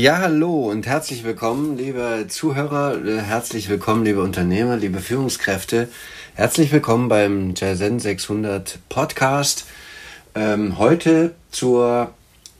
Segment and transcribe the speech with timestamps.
[0.00, 5.90] Ja, hallo und herzlich willkommen, liebe Zuhörer, äh, herzlich willkommen, liebe Unternehmer, liebe Führungskräfte.
[6.34, 9.66] Herzlich willkommen beim Jazen 600 Podcast.
[10.34, 12.14] Ähm, heute zur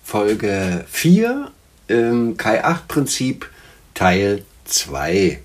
[0.04, 1.50] Folge 4,
[1.88, 3.48] ähm, Kai-8-Prinzip,
[3.94, 5.40] Teil 2.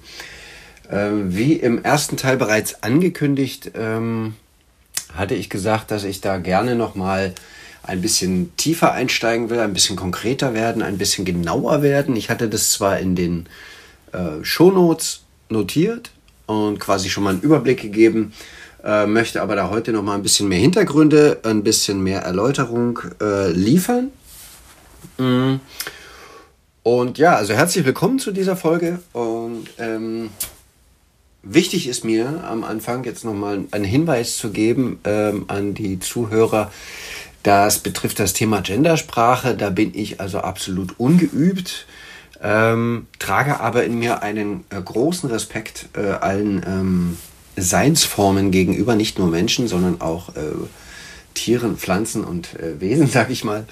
[0.92, 4.36] Ähm, wie im ersten Teil bereits angekündigt, ähm,
[5.14, 7.34] hatte ich gesagt, dass ich da gerne nochmal
[7.88, 12.16] ein bisschen tiefer einsteigen will, ein bisschen konkreter werden, ein bisschen genauer werden.
[12.16, 13.46] Ich hatte das zwar in den
[14.12, 16.12] äh, Shownotes notiert
[16.48, 18.34] und quasi schon mal einen Überblick gegeben,
[18.84, 23.00] äh, möchte aber da heute noch mal ein bisschen mehr Hintergründe, ein bisschen mehr Erläuterung
[23.22, 24.12] äh, liefern.
[25.18, 25.56] Mm.
[26.84, 30.30] Und ja, also herzlich willkommen zu dieser Folge und ähm,
[31.48, 36.72] Wichtig ist mir am Anfang jetzt nochmal einen Hinweis zu geben ähm, an die Zuhörer.
[37.46, 39.54] Das betrifft das Thema Gendersprache.
[39.54, 41.86] Da bin ich also absolut ungeübt,
[42.42, 47.18] ähm, trage aber in mir einen äh, großen Respekt äh, allen ähm,
[47.56, 50.54] Seinsformen gegenüber, nicht nur Menschen, sondern auch äh,
[51.36, 53.68] Tieren, Pflanzen und äh, Wesen, sag ich mal.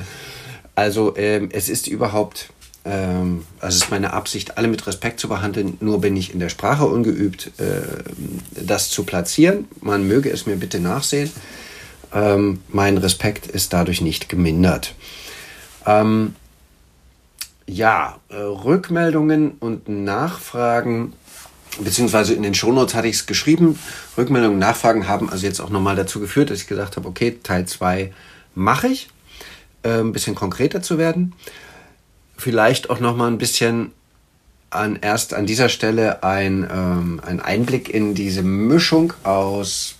[0.75, 2.53] Also ähm, es ist überhaupt
[2.85, 5.77] ähm, also es ist meine Absicht, alle mit Respekt zu behandeln.
[5.79, 7.81] Nur bin ich in der Sprache ungeübt, äh,
[8.51, 9.65] das zu platzieren.
[9.81, 11.31] Man möge es mir bitte nachsehen.
[12.13, 14.93] Ähm, mein Respekt ist dadurch nicht gemindert.
[15.85, 16.35] Ähm,
[17.65, 21.13] ja, äh, Rückmeldungen und Nachfragen,
[21.79, 23.79] beziehungsweise in den Shownotes hatte ich es geschrieben.
[24.17, 27.39] Rückmeldungen und Nachfragen haben also jetzt auch nochmal dazu geführt, dass ich gesagt habe, okay,
[27.41, 28.13] Teil 2
[28.53, 29.09] mache ich,
[29.81, 31.33] äh, ein bisschen konkreter zu werden
[32.43, 33.91] vielleicht auch noch mal ein bisschen
[34.69, 39.95] an, erst an dieser Stelle ein, ähm, ein Einblick in diese Mischung aus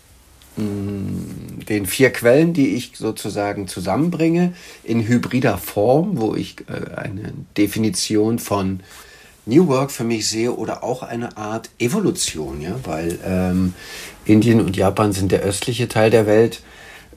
[0.57, 4.53] mh, mm, den vier Quellen, die ich sozusagen zusammenbringe,
[4.83, 8.81] in hybrider Form, wo ich äh, eine Definition von
[9.45, 13.73] New Work für mich sehe oder auch eine Art Evolution, ja, weil ähm,
[14.25, 16.61] Indien und Japan sind der östliche Teil der Welt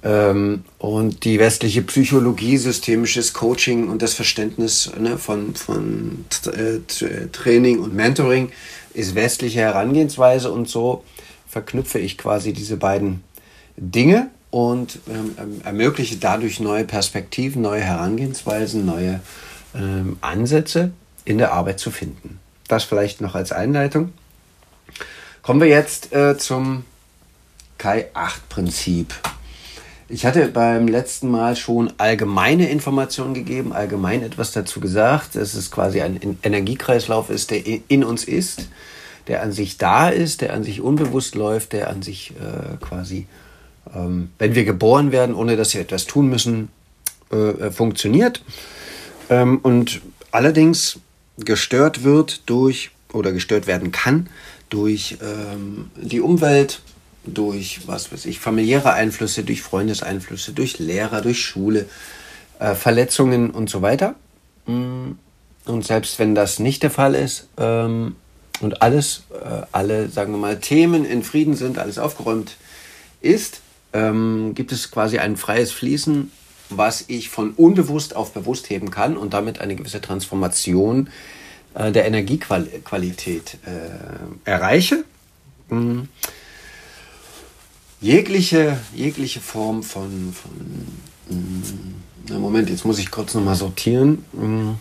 [0.03, 7.79] ähm, und die westliche Psychologie, systemisches Coaching und das Verständnis ne, von, von äh, Training
[7.79, 8.51] und Mentoring
[8.93, 11.05] ist westliche Herangehensweise und so
[11.47, 13.23] verknüpfe ich quasi diese beiden
[13.77, 19.21] Dinge und ähm, ähm, ermögliche dadurch neue Perspektiven, neue Herangehensweisen, neue
[19.75, 20.93] ähm, Ansätze
[21.25, 22.39] in der Arbeit zu finden.
[22.69, 24.13] Das vielleicht noch als Einleitung.
[25.43, 26.85] Kommen wir jetzt äh, zum
[27.79, 29.13] Kai-8-Prinzip.
[30.09, 35.73] Ich hatte beim letzten Mal schon allgemeine Informationen gegeben, allgemein etwas dazu gesagt, dass es
[35.73, 38.69] quasi ein Energiekreislauf ist, der in uns ist,
[39.27, 43.27] der an sich da ist, der an sich unbewusst läuft, der an sich äh, quasi,
[43.95, 46.69] ähm, wenn wir geboren werden, ohne dass wir etwas tun müssen,
[47.33, 48.43] äh, äh funktioniert.
[49.29, 51.01] Ähm, und allerdings
[51.39, 54.29] gestört wird durch oder gestört werden kann
[54.69, 56.81] durch ähm, die Umwelt,
[57.25, 61.87] durch, was weiß ich, familiäre Einflüsse, durch Freundeseinflüsse, durch Lehrer, durch Schule,
[62.59, 64.15] äh, Verletzungen und so weiter.
[64.67, 65.13] Mm.
[65.67, 68.15] Und selbst wenn das nicht der Fall ist ähm,
[68.61, 72.57] und alles, äh, alle, sagen wir mal, Themen in Frieden sind, alles aufgeräumt
[73.21, 73.61] ist,
[73.97, 76.31] ähm, gibt es quasi ein freies Fließen,
[76.71, 81.11] was ich von unbewusst auf bewusst heben kann und damit eine gewisse Transformation
[81.75, 85.05] äh, der Energiequalität äh, erreiche.
[85.69, 86.03] Mm
[88.01, 90.53] jegliche, jegliche Form von, von
[91.29, 94.25] mm, Moment, jetzt muss ich kurz nochmal sortieren.
[94.33, 94.75] Mm.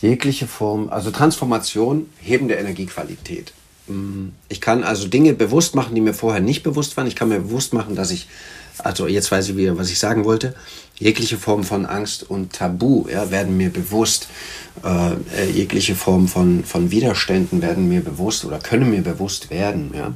[0.00, 3.52] Jegliche Form, also Transformation, Heben der Energiequalität.
[3.88, 4.28] Mm.
[4.48, 7.06] Ich kann also Dinge bewusst machen, die mir vorher nicht bewusst waren.
[7.06, 8.28] Ich kann mir bewusst machen, dass ich,
[8.78, 10.54] also jetzt weiß ich wieder, was ich sagen wollte.
[10.98, 14.28] Jegliche Form von Angst und Tabu ja, werden mir bewusst.
[14.84, 19.92] Äh, jegliche Form von, von Widerständen werden mir bewusst oder können mir bewusst werden.
[19.94, 20.14] Ja.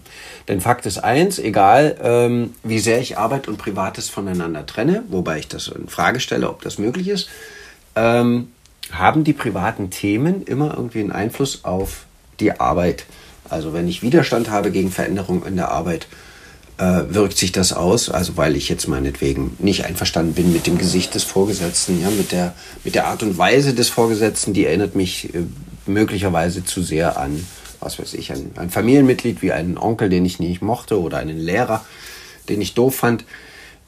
[0.48, 5.38] Denn Fakt ist eins, egal ähm, wie sehr ich Arbeit und Privates voneinander trenne, wobei
[5.38, 7.28] ich das in Frage stelle, ob das möglich ist,
[7.96, 8.48] ähm,
[8.92, 12.04] haben die privaten Themen immer irgendwie einen Einfluss auf
[12.40, 13.04] die Arbeit.
[13.48, 16.06] Also wenn ich Widerstand habe gegen Veränderung in der Arbeit,
[16.78, 20.78] äh, wirkt sich das aus, also weil ich jetzt meinetwegen nicht einverstanden bin mit dem
[20.78, 24.94] Gesicht des Vorgesetzten, ja, mit der, mit der Art und Weise des Vorgesetzten, die erinnert
[24.94, 25.42] mich äh,
[25.86, 27.46] möglicherweise zu sehr an,
[27.80, 31.38] was weiß ich, ein, ein Familienmitglied wie einen Onkel, den ich nicht mochte oder einen
[31.38, 31.84] Lehrer,
[32.48, 33.24] den ich doof fand,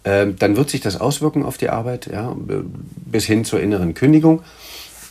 [0.05, 2.37] äh, dann wird sich das auswirken auf die Arbeit, ja,
[3.07, 4.43] bis hin zur inneren Kündigung.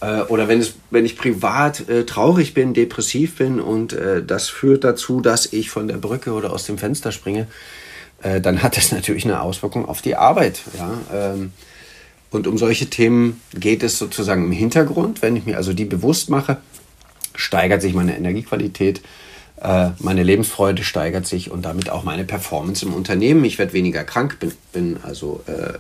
[0.04, 4.50] Äh, oder wenn, es, wenn ich privat äh, traurig bin, depressiv bin und äh, das
[4.50, 7.48] führt dazu, dass ich von der Brücke oder aus dem Fenster springe,
[8.22, 10.62] äh, dann hat das natürlich eine Auswirkung auf die Arbeit.
[10.78, 10.98] Ja?
[11.14, 11.54] Ähm,
[12.32, 15.22] Und um solche Themen geht es sozusagen im Hintergrund.
[15.22, 16.58] Wenn ich mir also die bewusst mache,
[17.36, 19.02] steigert sich meine Energiequalität,
[19.62, 23.46] äh, meine Lebensfreude steigert sich und damit auch meine Performance im Unternehmen.
[23.46, 25.78] Ich werde weniger krank, bin, bin also äh,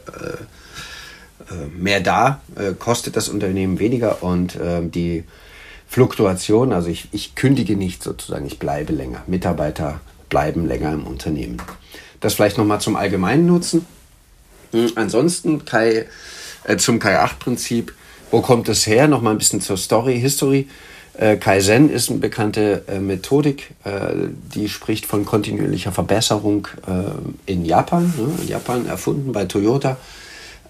[1.78, 5.24] mehr da, äh, kostet das Unternehmen weniger und äh, die
[5.88, 9.24] Fluktuation, also ich, ich kündige nicht sozusagen, ich bleibe länger.
[9.28, 10.00] Mitarbeiter
[10.30, 11.62] bleiben länger im Unternehmen.
[12.20, 13.86] Das vielleicht nochmal zum allgemeinen Nutzen.
[14.72, 16.08] Hm, ansonsten Kai
[16.64, 17.94] äh, zum Kai-8-Prinzip.
[18.32, 19.08] Wo kommt es her?
[19.08, 20.68] Nochmal ein bisschen zur Story, History.
[21.16, 27.66] Äh, Kaizen ist eine bekannte äh, Methodik, äh, die spricht von kontinuierlicher Verbesserung äh, in
[27.66, 28.12] Japan.
[28.18, 28.46] Ne?
[28.48, 29.98] Japan erfunden bei Toyota.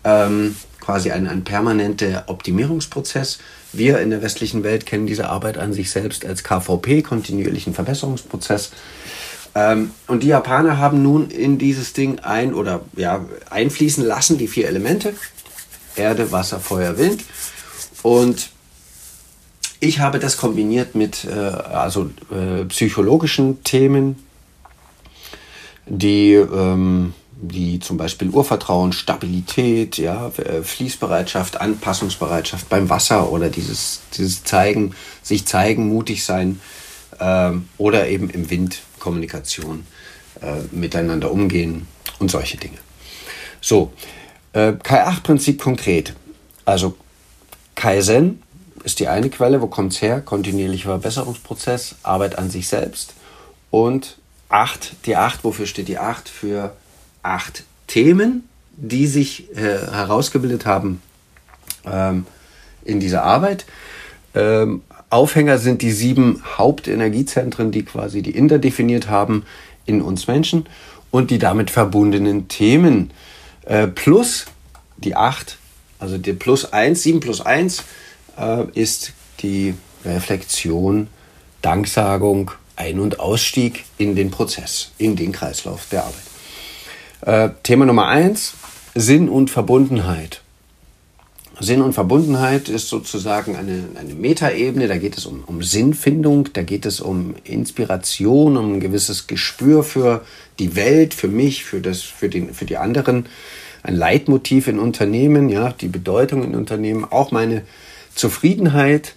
[0.03, 3.39] Ähm, quasi ein, ein permanenter Optimierungsprozess.
[3.71, 8.71] Wir in der westlichen Welt kennen diese Arbeit an sich selbst als KVP, kontinuierlichen Verbesserungsprozess.
[9.55, 14.47] Ähm, und die Japaner haben nun in dieses Ding ein oder ja, einfließen lassen die
[14.47, 15.13] vier Elemente.
[15.95, 17.23] Erde, Wasser, Feuer, Wind.
[18.01, 18.49] Und
[19.79, 24.15] ich habe das kombiniert mit äh, also, äh, psychologischen Themen,
[25.85, 27.13] die, ähm,
[27.48, 34.95] die zum Beispiel Urvertrauen, Stabilität, ja, äh, Fließbereitschaft, Anpassungsbereitschaft beim Wasser oder dieses, dieses Zeigen,
[35.22, 36.62] sich zeigen, mutig sein
[37.19, 39.86] ähm, oder eben im Wind Kommunikation,
[40.42, 41.88] äh, miteinander umgehen
[42.19, 42.78] und solche Dinge.
[43.60, 43.92] So,
[44.54, 46.13] äh, K8-Prinzip konkret.
[46.66, 46.95] Also
[47.75, 48.42] Kaizen
[48.84, 50.22] ist die eine Quelle, wo kommt es her?
[50.22, 53.13] Kontinuierlicher Verbesserungsprozess, Arbeit an sich selbst.
[53.72, 54.18] Und
[54.50, 56.30] 8, die 8, wofür steht die 8?
[56.30, 56.75] Für
[57.23, 61.01] 8 Themen, die sich äh, herausgebildet haben
[61.85, 62.25] ähm,
[62.83, 63.65] in dieser Arbeit.
[64.35, 69.45] Ähm, Aufhänger sind die sieben Hauptenergiezentren, die quasi die Inder definiert haben
[69.85, 70.65] in uns Menschen
[71.11, 73.11] und die damit verbundenen Themen.
[73.65, 74.45] Äh, plus
[74.97, 75.57] die 8,
[75.99, 77.83] also der plus 1, 7 plus 1
[78.37, 81.07] äh, ist die Reflexion,
[81.61, 86.32] Danksagung, Ein- und Ausstieg in den Prozess, in den Kreislauf der Arbeit.
[87.25, 88.53] Äh, Thema Nummer 1,
[88.95, 90.41] Sinn und Verbundenheit.
[91.57, 96.63] Sinn und Verbundenheit ist sozusagen eine, eine Metaebene, da geht es um, um Sinnfindung, da
[96.63, 100.25] geht es um Inspiration, um ein gewisses Gespür für
[100.59, 103.27] die Welt, für mich, für, das, für, den, für die anderen.
[103.83, 107.61] Ein Leitmotiv in Unternehmen, ja, die Bedeutung in Unternehmen, auch meine
[108.15, 109.15] Zufriedenheit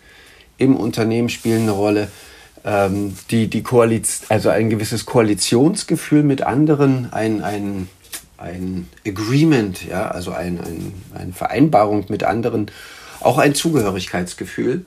[0.58, 2.08] im Unternehmen spielen eine Rolle.
[2.64, 7.88] Ähm, die, die Koalition, also ein gewisses Koalitionsgefühl mit anderen, ein, ein
[8.38, 12.70] ein Agreement, ja, also ein, ein, eine Vereinbarung mit anderen,
[13.20, 14.84] auch ein Zugehörigkeitsgefühl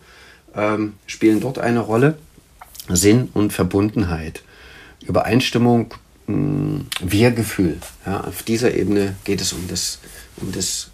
[0.55, 2.17] ähm, spielen dort eine Rolle.
[2.89, 4.41] Sinn und Verbundenheit,
[5.05, 5.93] Übereinstimmung,
[6.27, 7.77] mh, Wir-Gefühl.
[8.05, 9.99] Ja, auf dieser Ebene geht es um das,
[10.37, 10.89] um das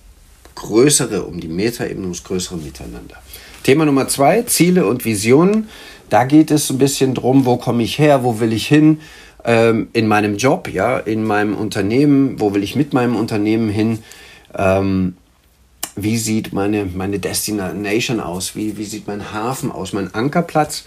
[0.56, 3.16] Größere, um die Metaebene, um das größere Miteinander.
[3.64, 5.70] Thema Nummer zwei, Ziele und Visionen.
[6.10, 9.00] Da geht es ein bisschen drum, wo komme ich her, wo will ich hin,
[9.46, 14.00] ähm, in meinem Job, ja, in meinem Unternehmen, wo will ich mit meinem Unternehmen hin,
[14.58, 15.16] ähm,
[15.96, 20.86] wie sieht meine, meine Destination aus, wie, wie sieht mein Hafen aus, mein Ankerplatz,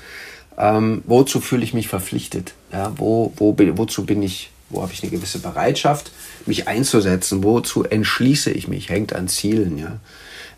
[0.58, 5.02] ähm, wozu fühle ich mich verpflichtet, ja, wo, wo, wozu bin ich, wo habe ich
[5.02, 6.10] eine gewisse Bereitschaft,
[6.44, 9.98] mich einzusetzen, wozu entschließe ich mich, hängt an Zielen, ja.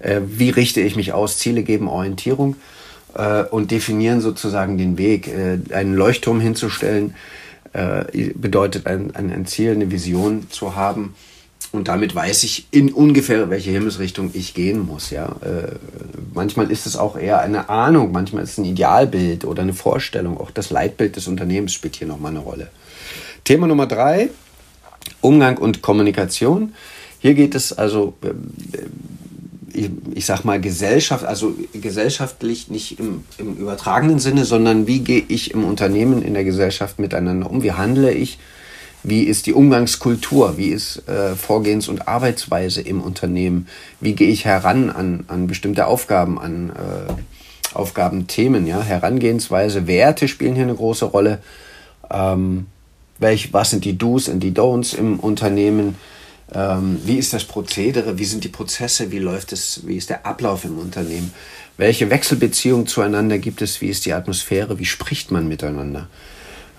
[0.00, 1.36] Äh, wie richte ich mich aus?
[1.36, 2.56] Ziele geben Orientierung
[3.14, 5.28] äh, und definieren sozusagen den Weg.
[5.28, 7.14] Äh, einen Leuchtturm hinzustellen,
[7.72, 11.14] äh, bedeutet ein, ein, ein Ziel, eine Vision zu haben.
[11.72, 15.10] Und damit weiß ich in ungefähr, welche Himmelsrichtung ich gehen muss.
[15.10, 15.36] Ja?
[15.40, 15.76] Äh,
[16.34, 20.36] manchmal ist es auch eher eine Ahnung, manchmal ist es ein Idealbild oder eine Vorstellung.
[20.38, 22.70] Auch das Leitbild des Unternehmens spielt hier nochmal eine Rolle.
[23.44, 24.30] Thema Nummer drei,
[25.20, 26.74] Umgang und Kommunikation.
[27.20, 28.28] Hier geht es also äh,
[29.80, 35.24] ich, ich sag mal, Gesellschaft, also gesellschaftlich nicht im, im übertragenen Sinne, sondern wie gehe
[35.26, 37.62] ich im Unternehmen, in der Gesellschaft miteinander um?
[37.62, 38.38] Wie handle ich?
[39.02, 40.58] Wie ist die Umgangskultur?
[40.58, 43.66] Wie ist äh, Vorgehens- und Arbeitsweise im Unternehmen?
[44.00, 48.66] Wie gehe ich heran an, an bestimmte Aufgaben, an äh, Aufgabenthemen?
[48.66, 48.82] Ja?
[48.82, 51.38] Herangehensweise, Werte spielen hier eine große Rolle.
[52.10, 52.66] Ähm,
[53.18, 55.96] welch, was sind die Do's und die Don'ts im Unternehmen?
[56.52, 58.18] Ähm, wie ist das Prozedere?
[58.18, 59.12] Wie sind die Prozesse?
[59.12, 59.86] Wie läuft es?
[59.86, 61.32] Wie ist der Ablauf im Unternehmen?
[61.76, 63.80] Welche Wechselbeziehungen zueinander gibt es?
[63.80, 64.78] Wie ist die Atmosphäre?
[64.78, 66.08] Wie spricht man miteinander?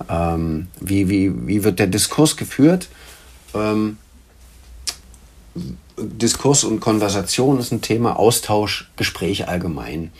[0.10, 2.90] Ähm, wie, wie, wie wird der Diskurs geführt?
[3.54, 3.98] Ähm,
[5.98, 10.12] Diskurs und Konversation ist ein Thema, Austausch, Gespräch allgemein.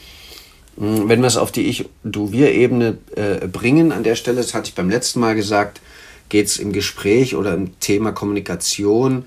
[0.78, 4.76] Hm, wenn wir es auf die Ich-Du-Wir-Ebene äh, bringen, an der Stelle, das hatte ich
[4.76, 5.82] beim letzten Mal gesagt,
[6.30, 9.26] geht es im Gespräch oder im Thema Kommunikation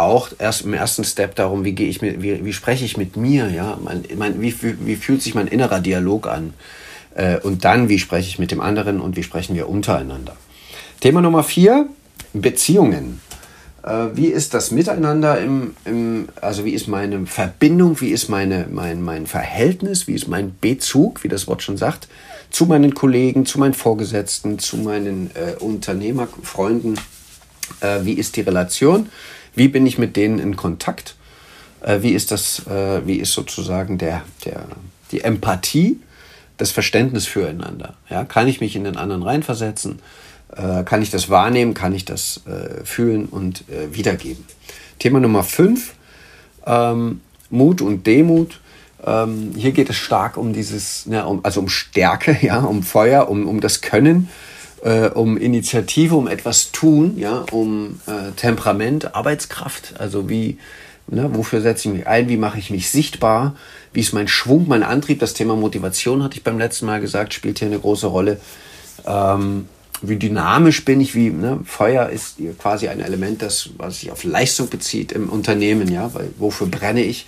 [0.00, 3.16] auch erst im ersten Step darum, wie gehe ich mit, wie, wie spreche ich mit
[3.16, 6.54] mir, ja, mein, mein, wie, wie, fühlt sich mein innerer Dialog an?
[7.14, 10.36] Äh, und dann, wie spreche ich mit dem anderen und wie sprechen wir untereinander.
[11.00, 11.86] Thema Nummer vier,
[12.32, 13.20] Beziehungen.
[13.82, 18.66] Äh, wie ist das Miteinander im, im, also wie ist meine Verbindung, wie ist meine,
[18.70, 22.08] mein, mein Verhältnis, wie ist mein Bezug, wie das Wort schon sagt,
[22.50, 26.98] zu meinen Kollegen, zu meinen Vorgesetzten, zu meinen äh, Unternehmerfreunden,
[27.80, 29.08] äh, wie ist die Relation,
[29.54, 31.16] wie bin ich mit denen in Kontakt,
[31.82, 34.64] äh, wie ist das, äh, wie ist sozusagen der, der,
[35.12, 36.00] die Empathie,
[36.56, 37.94] das Verständnis füreinander.
[38.08, 38.24] Ja?
[38.24, 40.00] Kann ich mich in den anderen reinversetzen?
[40.54, 41.74] Äh, kann ich das wahrnehmen?
[41.74, 42.42] Kann ich das
[42.84, 44.44] fühlen und wiedergeben?
[44.98, 45.94] Thema Nummer 5,
[46.66, 48.60] ähm, Mut und Demut.
[49.04, 53.28] Ähm, hier geht es stark um dieses, ne, um, also um Stärke, ja, um Feuer,
[53.28, 54.28] um, um das Können,
[54.82, 59.94] äh, um Initiative, um etwas tun, ja, um äh, Temperament, Arbeitskraft.
[59.98, 60.58] Also wie,
[61.06, 62.28] ne, wofür setze ich mich ein?
[62.28, 63.56] Wie mache ich mich sichtbar?
[63.92, 65.18] Wie ist mein Schwung, mein Antrieb?
[65.18, 68.40] Das Thema Motivation hatte ich beim letzten Mal gesagt, spielt hier eine große Rolle.
[69.06, 69.68] Ähm,
[70.02, 74.24] wie dynamisch bin ich, wie ne, Feuer ist quasi ein Element, das was sich auf
[74.24, 77.26] Leistung bezieht im Unternehmen, ja, weil wofür brenne ich,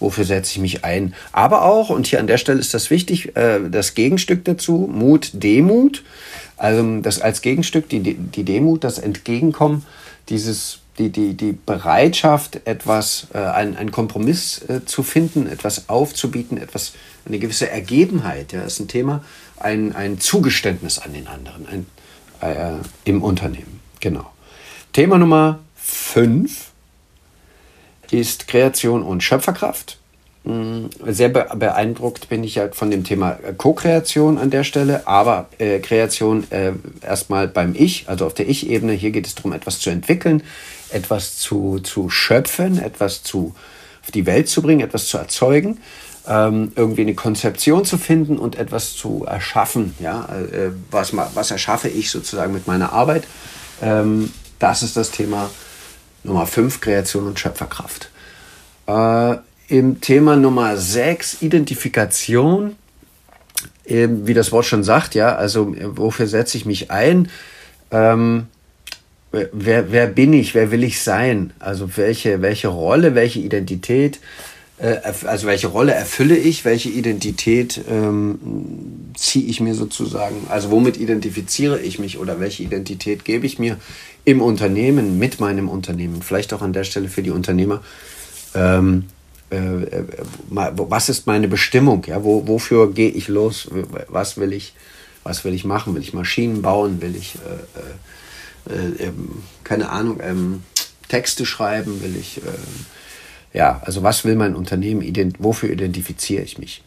[0.00, 1.14] wofür setze ich mich ein.
[1.32, 5.30] Aber auch, und hier an der Stelle ist das wichtig, äh, das Gegenstück dazu, Mut,
[5.34, 6.02] Demut.
[6.56, 9.86] Also das als Gegenstück, die, die Demut, das Entgegenkommen,
[10.28, 16.58] dieses, die, die, die Bereitschaft, etwas, äh, einen, einen Kompromiss äh, zu finden, etwas aufzubieten,
[16.58, 16.92] etwas,
[17.24, 19.24] eine gewisse Ergebenheit, ja, ist ein Thema,
[19.58, 21.86] ein, ein Zugeständnis an den anderen, ein,
[22.40, 23.80] äh, im Unternehmen.
[24.00, 24.30] Genau.
[24.92, 26.69] Thema Nummer 5
[28.12, 29.98] ist Kreation und Schöpferkraft.
[30.44, 35.80] Mm, sehr beeindruckt bin ich ja von dem Thema Co-Kreation an der Stelle, aber äh,
[35.80, 38.92] Kreation äh, erstmal beim Ich, also auf der Ich-Ebene.
[38.92, 40.42] Hier geht es darum, etwas zu entwickeln,
[40.90, 43.54] etwas zu, zu schöpfen, etwas zu,
[44.02, 45.78] auf die Welt zu bringen, etwas zu erzeugen
[46.28, 49.94] ähm, irgendwie eine Konzeption zu finden und etwas zu erschaffen.
[50.00, 50.26] Ja?
[50.26, 53.24] Äh, was, was erschaffe ich sozusagen mit meiner Arbeit?
[53.82, 55.50] Ähm, das ist das Thema
[56.24, 58.10] Nummer 5, Kreation und Schöpferkraft.
[58.86, 59.36] Äh,
[59.68, 62.76] Im Thema Nummer 6, Identifikation,
[63.84, 67.28] eben, wie das Wort schon sagt, ja, also wofür setze ich mich ein?
[67.90, 68.46] Ähm,
[69.32, 70.54] wer, wer bin ich?
[70.54, 71.52] Wer will ich sein?
[71.58, 74.18] Also welche, welche Rolle, welche Identität äh,
[74.80, 78.38] also welche Rolle erfülle ich, welche Identität ähm,
[79.14, 83.76] ziehe ich mir sozusagen, also womit identifiziere ich mich oder welche Identität gebe ich mir
[84.24, 87.82] im Unternehmen, mit meinem Unternehmen, vielleicht auch an der Stelle für die Unternehmer.
[88.54, 89.04] Ähm,
[89.50, 90.04] äh, äh
[90.48, 92.04] was ist meine Bestimmung?
[92.06, 92.24] Ja?
[92.24, 93.68] Wo, wofür gehe ich los?
[94.08, 94.74] Was will ich,
[95.24, 95.94] was will ich machen?
[95.94, 97.02] Will ich Maschinen bauen?
[97.02, 97.36] Will ich,
[98.68, 100.62] äh, äh, ähm, keine Ahnung, ähm,
[101.08, 102.02] Texte schreiben?
[102.02, 102.40] Will ich
[103.52, 106.82] ja, also was will mein Unternehmen, ident wofür identifiziere ich mich?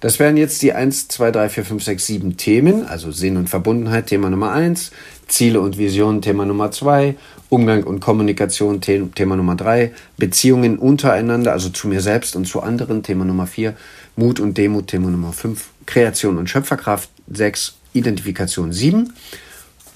[0.00, 3.48] Das wären jetzt die 1, 2, 3, 4, 5, 6, 7 Themen, also Sinn und
[3.48, 4.92] Verbundenheit, Thema Nummer 1,
[5.28, 7.16] Ziele und Visionen, Thema Nummer 2,
[7.48, 12.60] Umgang und Kommunikation, The Thema Nummer 3, Beziehungen untereinander, also zu mir selbst und zu
[12.62, 13.74] anderen, Thema Nummer 4,
[14.16, 19.12] Mut und Demut, Thema Nummer 5, Kreation und Schöpferkraft, 6, Identifikation 7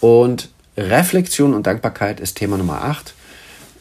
[0.00, 3.14] und Reflexion und Dankbarkeit ist Thema Nummer 8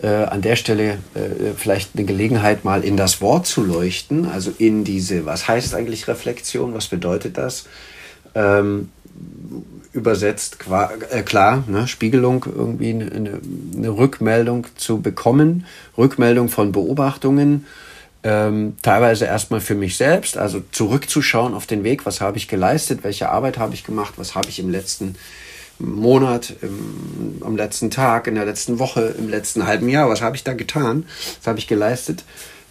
[0.01, 4.51] äh, an der Stelle äh, vielleicht eine Gelegenheit, mal in das Wort zu leuchten, also
[4.57, 7.65] in diese, was heißt eigentlich Reflexion, was bedeutet das?
[8.35, 8.89] Ähm,
[9.93, 10.57] übersetzt
[11.09, 13.41] äh, klar, ne, Spiegelung, irgendwie eine,
[13.75, 15.65] eine, Rückmeldung zu bekommen,
[15.97, 17.65] Rückmeldung von Beobachtungen,
[18.23, 22.99] ähm, teilweise erstmal für mich selbst, also zurückzuschauen auf den Weg, was habe ich geleistet,
[23.03, 25.15] welche Arbeit habe ich gemacht, was habe ich im letzten
[25.79, 30.35] Monat, im, am letzten Tag, in der letzten Woche, im letzten halben Jahr, was habe
[30.35, 31.05] ich da getan,
[31.39, 32.23] was habe ich geleistet,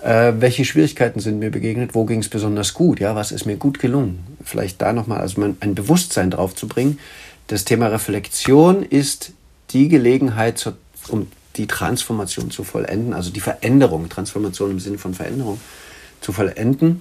[0.02, 3.56] äh, welche Schwierigkeiten sind mir begegnet, wo ging es besonders gut, ja, was ist mir
[3.56, 4.24] gut gelungen.
[4.44, 6.98] Vielleicht da nochmal also ein Bewusstsein drauf zu bringen.
[7.46, 9.32] Das Thema Reflexion ist
[9.70, 10.72] die Gelegenheit, zu,
[11.08, 15.60] um die Transformation zu vollenden, also die Veränderung, Transformation im Sinne von Veränderung
[16.20, 17.00] zu vollenden,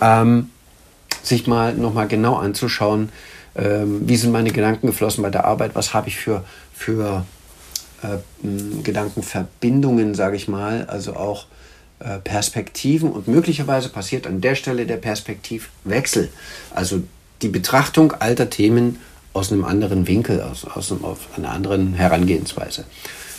[0.00, 0.50] ähm,
[1.22, 3.10] sich mal nochmal genau anzuschauen,
[3.56, 6.44] ähm, wie sind meine Gedanken geflossen bei der Arbeit, was habe ich für,
[6.74, 7.24] für
[8.02, 8.18] äh,
[8.82, 11.46] Gedankenverbindungen, sage ich mal, also auch
[11.98, 16.28] äh, Perspektiven und möglicherweise passiert an der Stelle der Perspektivwechsel,
[16.74, 17.02] also
[17.42, 18.98] die Betrachtung alter Themen
[19.32, 21.04] aus einem anderen Winkel, aus, aus einem,
[21.36, 22.84] einer anderen Herangehensweise.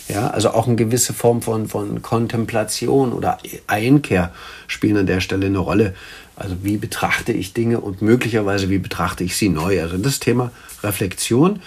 [0.08, 4.32] Ja, also auch eine gewisse Form von, von Kontemplation oder Einkehr
[4.66, 5.94] spielen an der Stelle eine Rolle.
[6.38, 9.82] Also wie betrachte ich Dinge und möglicherweise wie betrachte ich sie neu.
[9.82, 10.52] Also das Thema
[10.84, 11.60] Reflexion.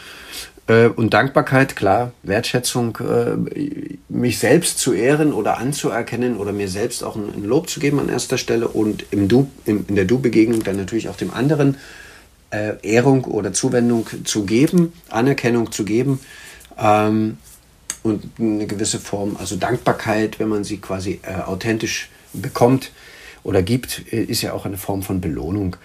[0.68, 3.36] Äh, und Dankbarkeit, klar, Wertschätzung, äh,
[4.08, 8.08] mich selbst zu ehren oder anzuerkennen oder mir selbst auch ein, Lob zu geben an
[8.08, 11.78] erster Stelle und im du, in der Du-Begegnung dann natürlich auch dem anderen
[12.52, 16.20] äh, Ehrung oder Zuwendung zu geben, Anerkennung zu geben
[16.80, 17.38] ähm,
[18.04, 22.92] und eine gewisse Form, also Dankbarkeit, wenn man sie quasi äh, authentisch bekommt
[23.44, 25.76] oder gibt, ist ja auch eine Form von Belohnung.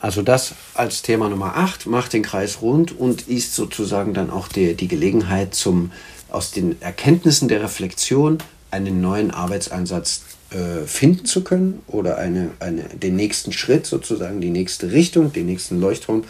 [0.00, 4.48] Also das als Thema Nummer 8 macht den Kreis rund und ist sozusagen dann auch
[4.48, 5.92] die, die Gelegenheit, zum,
[6.30, 8.38] aus den Erkenntnissen der Reflexion
[8.70, 14.50] einen neuen Arbeitseinsatz äh, finden zu können oder eine, eine, den nächsten Schritt sozusagen, die
[14.50, 16.24] nächste Richtung, den nächsten Leuchtturm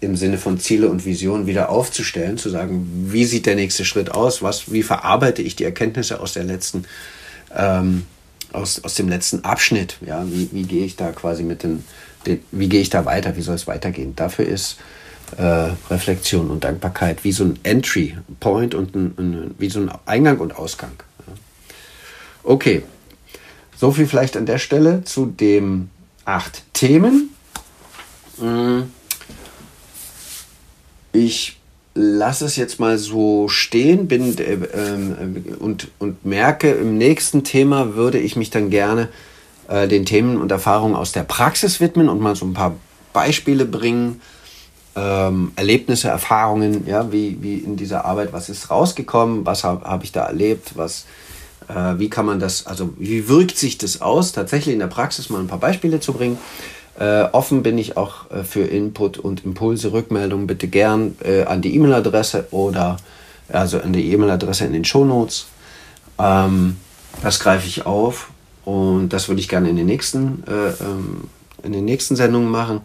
[0.00, 4.10] im Sinne von Ziele und Visionen wieder aufzustellen, zu sagen, wie sieht der nächste Schritt
[4.10, 6.84] aus, was, wie verarbeite ich die Erkenntnisse aus der letzten
[7.56, 8.04] ähm,
[8.56, 9.98] aus, aus dem letzten Abschnitt.
[10.04, 11.84] Ja, wie, wie gehe ich da quasi mit den,
[12.26, 14.16] den, wie gehe ich da weiter, wie soll es weitergehen?
[14.16, 14.78] Dafür ist
[15.36, 19.90] äh, Reflexion und Dankbarkeit wie so ein Entry Point und ein, ein, wie so ein
[20.06, 20.92] Eingang und Ausgang.
[22.42, 22.82] Okay,
[23.76, 25.90] so viel vielleicht an der Stelle zu den
[26.24, 27.30] acht Themen.
[28.38, 28.90] Hm.
[31.12, 31.58] Ich
[32.26, 37.94] lasse es jetzt mal so stehen bin, äh, äh, und, und merke, im nächsten Thema
[37.94, 39.08] würde ich mich dann gerne
[39.68, 42.74] äh, den Themen und Erfahrungen aus der Praxis widmen und mal so ein paar
[43.12, 44.20] Beispiele bringen,
[44.96, 50.02] ähm, Erlebnisse, Erfahrungen, ja, wie, wie in dieser Arbeit, was ist rausgekommen, was habe hab
[50.02, 51.06] ich da erlebt, was,
[51.68, 55.30] äh, wie kann man das, also wie wirkt sich das aus, tatsächlich in der Praxis
[55.30, 56.38] mal ein paar Beispiele zu bringen.
[56.98, 61.60] Äh, offen bin ich auch äh, für Input und Impulse, Rückmeldungen bitte gern äh, an
[61.60, 62.96] die E-Mail-Adresse oder
[63.50, 65.46] also an die E-Mail-Adresse in den Shownotes.
[66.18, 66.78] Ähm,
[67.22, 68.30] das greife ich auf
[68.64, 71.24] und das würde ich gerne in den nächsten, äh, ähm,
[71.62, 72.80] in den nächsten Sendungen machen.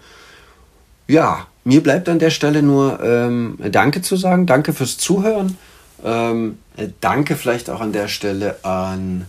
[1.07, 4.45] Ja, mir bleibt an der Stelle nur ähm, Danke zu sagen.
[4.45, 5.57] Danke fürs Zuhören.
[6.03, 9.25] Ähm, äh, danke vielleicht auch an der Stelle an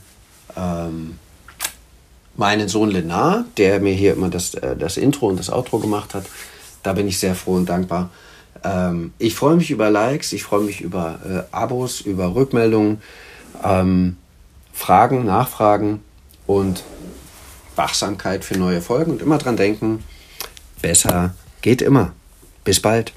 [0.57, 1.19] ähm,
[2.37, 6.15] meinen Sohn Lenar, der mir hier immer das, äh, das Intro und das Outro gemacht
[6.15, 6.25] hat.
[6.83, 8.11] Da bin ich sehr froh und dankbar.
[8.65, 13.03] Ähm, ich freue mich über Likes, ich freue mich über äh, Abos, über Rückmeldungen,
[13.63, 14.17] ähm,
[14.73, 16.01] Fragen, Nachfragen
[16.47, 16.83] und
[17.77, 20.05] Wachsamkeit für neue Folgen und immer dran denken,
[20.81, 22.13] besser geht immer.
[22.65, 23.13] Bis bald.